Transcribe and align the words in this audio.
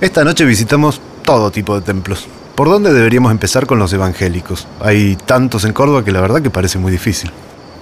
Esta 0.00 0.22
noche 0.22 0.44
visitamos 0.44 1.00
todo 1.24 1.50
tipo 1.50 1.74
de 1.74 1.84
templos. 1.84 2.28
¿Por 2.54 2.68
dónde 2.68 2.92
deberíamos 2.92 3.32
empezar 3.32 3.66
con 3.66 3.80
los 3.80 3.92
evangélicos? 3.92 4.68
Hay 4.80 5.16
tantos 5.26 5.64
en 5.64 5.72
Córdoba 5.72 6.04
que 6.04 6.12
la 6.12 6.20
verdad 6.20 6.40
que 6.40 6.50
parece 6.50 6.78
muy 6.78 6.92
difícil. 6.92 7.32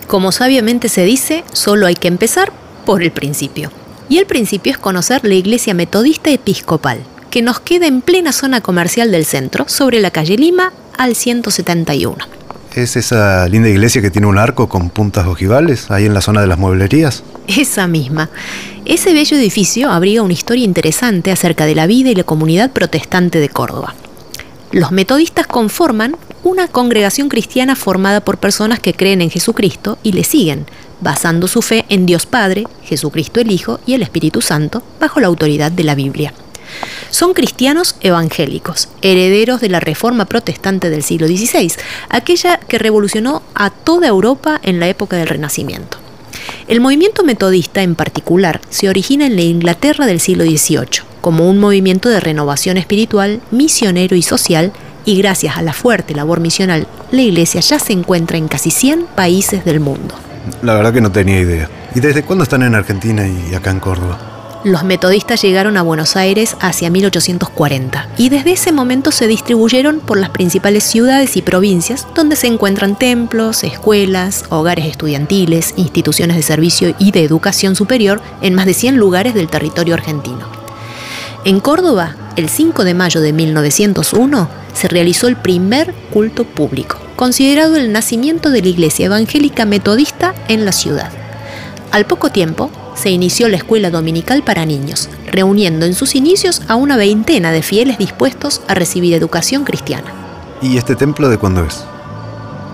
Como 0.07 0.33
sabiamente 0.33 0.89
se 0.89 1.05
dice, 1.05 1.45
solo 1.53 1.87
hay 1.87 1.95
que 1.95 2.09
empezar 2.09 2.53
por 2.87 3.03
el 3.03 3.11
principio. 3.11 3.71
Y 4.09 4.17
el 4.17 4.25
principio 4.25 4.73
es 4.73 4.79
conocer 4.79 5.27
la 5.27 5.35
iglesia 5.35 5.75
metodista 5.75 6.31
episcopal, 6.31 7.01
que 7.29 7.43
nos 7.43 7.61
queda 7.61 7.87
en 7.87 8.01
plena 8.01 8.33
zona 8.33 8.63
comercial 8.63 9.13
del 9.13 9.27
centro, 9.27 9.69
sobre 9.69 10.01
la 10.01 10.11
calle 10.11 10.39
Lima 10.39 10.73
al 10.97 11.17
171. 11.17 12.17
¿Es 12.75 12.97
esa 12.97 13.47
linda 13.49 13.69
iglesia 13.69 14.01
que 14.01 14.11
tiene 14.11 14.27
un 14.27 14.39
arco 14.39 14.71
con 14.71 14.89
puntas 14.89 15.27
ojivales 15.27 15.91
ahí 15.91 16.07
en 16.07 16.15
la 16.15 16.23
zona 16.23 16.41
de 16.41 16.47
las 16.47 16.59
mueblerías? 16.59 17.25
Esa 17.47 17.87
misma. 17.87 18.31
Ese 18.87 19.13
bello 19.13 19.37
edificio 19.37 19.91
abriga 19.91 20.23
una 20.23 20.33
historia 20.33 20.65
interesante 20.65 21.33
acerca 21.33 21.67
de 21.67 21.75
la 21.75 21.89
vida 21.89 22.11
y 22.11 22.15
la 22.15 22.23
comunidad 22.23 22.71
protestante 22.71 23.41
de 23.41 23.49
Córdoba. 23.49 23.97
Los 24.71 24.93
metodistas 24.93 25.49
conforman 25.49 26.17
una 26.45 26.69
congregación 26.69 27.29
cristiana 27.29 27.75
formada 27.75 28.21
por 28.21 28.39
personas 28.39 28.79
que 28.79 28.95
creen 28.95 29.23
en 29.23 29.31
Jesucristo 29.31 29.99
y 30.05 30.13
le 30.13 30.23
siguen, 30.23 30.67
basando 31.01 31.49
su 31.49 31.63
fe 31.63 31.85
en 31.89 32.07
Dios 32.07 32.27
Padre, 32.27 32.63
Jesucristo 32.85 33.41
el 33.41 33.51
Hijo 33.51 33.81
y 33.87 33.95
el 33.95 34.03
Espíritu 34.03 34.41
Santo, 34.41 34.85
bajo 35.01 35.19
la 35.19 35.27
autoridad 35.27 35.73
de 35.73 35.83
la 35.83 35.97
Biblia. 35.97 36.33
Son 37.11 37.35
cristianos 37.35 37.97
evangélicos, 38.03 38.89
herederos 39.03 39.61
de 39.61 39.69
la 39.69 39.81
Reforma 39.81 40.27
Protestante 40.27 40.91
del 40.91 41.03
siglo 41.03 41.27
XVI, 41.27 41.73
aquella 42.09 42.61
que 42.61 42.79
revolucionó 42.79 43.43
a 43.57 43.71
toda 43.71 44.07
Europa 44.07 44.61
en 44.63 44.79
la 44.79 44.87
época 44.87 45.17
del 45.17 45.27
Renacimiento. 45.27 45.96
El 46.69 46.81
movimiento 46.81 47.23
metodista 47.23 47.83
en 47.83 47.95
particular 47.95 48.61
se 48.71 48.89
origina 48.89 49.27
en 49.27 49.37
la 49.37 49.43
Inglaterra 49.43 50.05
del 50.05 50.19
siglo 50.19 50.43
XVIII, 50.43 51.05
como 51.21 51.49
un 51.49 51.59
movimiento 51.61 52.09
de 52.09 52.19
renovación 52.19 52.77
espiritual, 52.77 53.41
misionero 53.53 54.17
y 54.17 54.23
social, 54.23 54.73
y 55.05 55.17
gracias 55.17 55.57
a 55.57 55.63
la 55.63 55.73
fuerte 55.73 56.13
labor 56.13 56.41
misional, 56.41 56.89
la 57.13 57.23
Iglesia 57.23 57.61
ya 57.61 57.79
se 57.79 57.93
encuentra 57.93 58.37
en 58.37 58.49
casi 58.49 58.73
100 58.73 59.07
países 59.15 59.65
del 59.65 59.79
mundo. 59.79 60.17
La 60.63 60.75
verdad 60.75 60.93
que 60.93 61.01
no 61.01 61.13
tenía 61.13 61.39
idea. 61.39 61.71
¿Y 61.95 62.01
desde 62.01 62.25
cuándo 62.25 62.43
están 62.43 62.65
en 62.65 62.75
Argentina 62.75 63.23
y 63.29 63.55
acá 63.55 63.71
en 63.71 63.79
Córdoba? 63.79 64.36
Los 64.65 64.85
metodistas 64.85 65.43
llegaron 65.43 65.77
a 65.77 65.83
Buenos 65.83 66.17
Aires 66.17 66.57
hacia 66.61 66.91
1840 66.91 68.09
y 68.17 68.31
desde 68.31 68.53
ese 68.53 68.73
momento 68.73 69.13
se 69.13 69.29
distribuyeron 69.29 70.01
por 70.01 70.19
las 70.19 70.31
principales 70.31 70.83
ciudades 70.85 71.37
y 71.37 71.43
provincias 71.43 72.07
donde 72.15 72.37
se 72.37 72.49
encuentran 72.49 72.99
templos, 72.99 73.63
escuelas, 73.63 74.45
hogares 74.49 74.87
estudiantiles, 74.87 75.75
instituciones 75.77 76.37
de 76.37 76.43
servicio 76.43 76.95
y 76.99 77.13
de 77.13 77.23
educación 77.23 77.77
superior 77.77 78.21
en 78.41 78.55
más 78.55 78.67
de 78.67 78.75
100 78.75 78.97
lugares 78.97 79.35
del 79.35 79.49
territorio 79.49 79.95
argentino. 79.95 80.49
En 81.45 81.61
Córdoba, 81.61 82.17
el 82.35 82.49
5 82.49 82.83
de 82.83 82.95
mayo 82.95 83.21
de 83.21 83.33
1901, 83.33 84.49
se 84.73 84.89
realizó 84.89 85.29
el 85.29 85.37
primer 85.37 85.95
culto 86.13 86.45
público, 86.45 86.99
considerado 87.15 87.77
el 87.77 87.93
nacimiento 87.93 88.51
de 88.51 88.63
la 88.63 88.69
Iglesia 88.69 89.07
Evangélica 89.07 89.65
Metodista 89.65 90.35
en 90.49 90.65
la 90.65 90.73
ciudad. 90.73 91.13
Al 91.93 92.05
poco 92.05 92.31
tiempo, 92.31 92.71
se 92.97 93.11
inició 93.11 93.49
la 93.49 93.59
escuela 93.59 93.91
dominical 93.91 94.43
para 94.43 94.67
niños, 94.67 95.09
reuniendo 95.31 95.87
en 95.87 95.95
sus 95.95 96.15
inicios 96.15 96.63
a 96.67 96.75
una 96.75 96.97
veintena 96.97 97.53
de 97.53 97.63
fieles 97.63 97.99
dispuestos 97.99 98.63
a 98.67 98.75
recibir 98.75 99.15
educación 99.15 99.65
cristiana. 99.65 100.13
¿Y 100.63 100.77
este 100.77 100.97
templo 100.97 101.29
de 101.29 101.39
cuándo 101.39 101.65
es? 101.65 101.85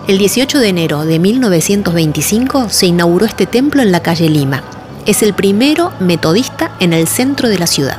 El 0.09 0.19
18 0.19 0.59
de 0.59 0.69
enero 0.69 1.05
de 1.05 1.19
1925 1.19 2.71
se 2.71 2.87
inauguró 2.87 3.27
este 3.27 3.47
templo 3.47 3.83
en 3.83 3.93
la 3.93 4.01
calle 4.01 4.29
Lima. 4.29 4.63
Es 5.07 5.23
el 5.23 5.35
primero 5.35 5.93
metodista 6.01 6.77
en 6.81 6.93
el 6.93 7.07
centro 7.07 7.49
de 7.49 7.59
la 7.59 7.67
ciudad. 7.67 7.99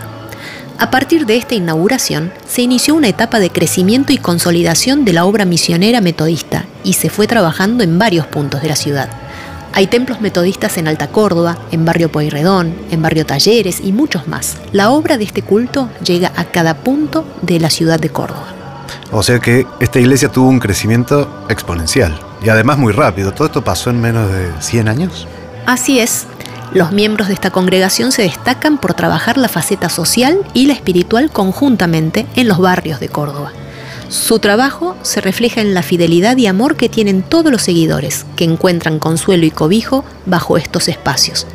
A 0.80 0.90
partir 0.90 1.26
de 1.26 1.38
esta 1.38 1.56
inauguración, 1.56 2.34
se 2.48 2.62
inició 2.62 2.96
una 2.96 3.08
etapa 3.08 3.40
de 3.40 3.52
crecimiento 3.52 4.12
y 4.12 4.18
consolidación 4.18 5.06
de 5.06 5.14
la 5.14 5.26
obra 5.26 5.46
misionera 5.46 6.02
metodista 6.02 6.66
y 6.84 6.94
se 6.94 7.10
fue 7.10 7.28
trabajando 7.28 7.84
en 7.84 8.00
varios 8.00 8.28
puntos 8.28 8.62
de 8.62 8.68
la 8.68 8.76
ciudad. 8.76 9.23
Hay 9.76 9.88
templos 9.88 10.22
metodistas 10.22 10.78
en 10.78 10.88
Alta 10.88 11.08
Córdoba, 11.08 11.58
en 11.72 11.84
Barrio 11.84 12.12
Pueyrredón, 12.12 12.76
en 12.92 13.02
Barrio 13.02 13.26
Talleres 13.26 13.80
y 13.84 13.92
muchos 13.92 14.28
más. 14.28 14.58
La 14.72 14.92
obra 14.92 15.18
de 15.18 15.24
este 15.24 15.42
culto 15.42 15.90
llega 16.06 16.32
a 16.36 16.46
cada 16.46 16.76
punto 16.76 17.26
de 17.42 17.60
la 17.60 17.72
ciudad 17.72 18.00
de 18.00 18.10
Córdoba. 18.10 18.46
O 19.12 19.24
sea 19.24 19.40
que 19.40 19.66
esta 19.80 20.00
iglesia 20.00 20.30
tuvo 20.30 20.48
un 20.48 20.60
crecimiento 20.60 21.46
exponencial 21.50 22.20
y 22.44 22.50
además 22.50 22.78
muy 22.78 22.94
rápido. 22.94 23.34
¿Todo 23.34 23.48
esto 23.48 23.64
pasó 23.64 23.90
en 23.90 24.00
menos 24.00 24.32
de 24.32 24.52
100 24.60 24.88
años? 24.90 25.28
Así 25.66 26.00
es. 26.00 26.28
Los 26.72 26.92
miembros 26.92 27.28
de 27.28 27.34
esta 27.34 27.50
congregación 27.50 28.12
se 28.12 28.22
destacan 28.22 28.78
por 28.78 28.94
trabajar 28.94 29.38
la 29.38 29.48
faceta 29.48 29.90
social 29.90 30.40
y 30.54 30.68
la 30.68 30.74
espiritual 30.74 31.32
conjuntamente 31.32 32.28
en 32.36 32.48
los 32.48 32.60
barrios 32.60 33.00
de 33.00 33.10
Córdoba. 33.10 33.52
Su 34.14 34.38
trabajo 34.38 34.96
se 35.02 35.22
refleja 35.22 35.60
en 35.60 35.74
la 35.74 35.82
fidelidad 35.82 36.38
y 36.38 36.46
amor 36.46 36.76
que 36.76 36.88
tienen 36.88 37.24
todos 37.24 37.52
los 37.52 37.64
seguidores, 37.64 38.28
que 38.36 38.44
encuentran 38.44 39.00
consuelo 39.00 39.44
y 39.44 39.50
cobijo 39.50 40.06
bajo 40.28 40.56
estos 40.56 40.88
espacios. 40.88 41.48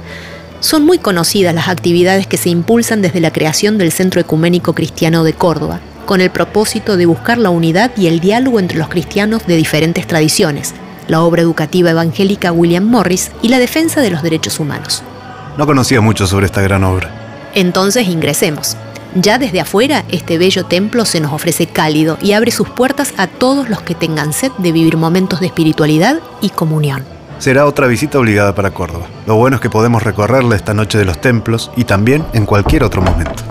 Son 0.59 0.85
muy 0.85 0.99
conocidas 0.99 1.55
las 1.55 1.69
actividades 1.69 2.27
que 2.27 2.37
se 2.37 2.49
impulsan 2.49 3.01
desde 3.01 3.21
la 3.21 3.33
creación 3.33 3.79
del 3.79 3.93
Centro 3.93 4.21
Ecuménico 4.21 4.73
Cristiano 4.73 5.23
de 5.23 5.35
Córdoba, 5.35 5.79
con 6.05 6.21
el 6.21 6.31
propósito 6.31 6.97
de 6.97 7.07
buscar 7.07 7.39
la 7.39 7.51
unidad 7.51 7.93
y 7.97 8.09
el 8.09 8.19
diálogo 8.19 8.59
entre 8.59 8.79
los 8.79 8.89
cristianos 8.89 9.47
de 9.47 9.55
diferentes 9.55 10.09
tradiciones, 10.09 10.75
la 11.07 11.23
obra 11.23 11.43
educativa 11.43 11.91
evangélica 11.91 12.51
William 12.51 12.85
Morris 12.85 13.31
y 13.41 13.51
la 13.51 13.61
defensa 13.61 14.01
de 14.01 14.11
los 14.11 14.25
derechos 14.25 14.59
humanos. 14.59 15.05
No 15.57 15.65
conocía 15.65 16.01
mucho 16.01 16.27
sobre 16.27 16.47
esta 16.47 16.61
gran 16.63 16.83
obra. 16.83 17.51
Entonces 17.55 18.09
ingresemos. 18.09 18.77
Ya 19.21 19.37
desde 19.37 19.61
afuera, 19.61 20.05
este 20.11 20.39
bello 20.39 20.65
templo 20.67 21.05
se 21.05 21.19
nos 21.19 21.33
ofrece 21.33 21.67
cálido 21.67 22.19
y 22.23 22.35
abre 22.35 22.53
sus 22.53 22.69
puertas 22.69 23.15
a 23.17 23.27
todos 23.27 23.69
los 23.69 23.83
que 23.83 23.97
tengan 23.97 24.33
sed 24.33 24.53
de 24.59 24.71
vivir 24.71 24.97
momentos 24.97 25.41
de 25.41 25.47
espiritualidad 25.47 26.21
y 26.41 26.51
comunión. 26.51 27.05
Será 27.41 27.67
otra 27.67 27.89
visita 27.89 28.21
obligada 28.21 28.55
para 28.55 28.71
Córdoba. 28.71 29.07
Lo 29.27 29.35
bueno 29.35 29.57
es 29.57 29.61
que 29.61 29.71
podemos 29.71 30.05
recorrerla 30.05 30.55
esta 30.55 30.73
noche 30.73 30.99
de 30.99 31.05
los 31.05 31.21
templos 31.21 31.73
y 31.75 31.83
también 31.83 32.25
en 32.33 32.47
cualquier 32.47 32.85
otro 32.85 33.03
momento. 33.03 33.48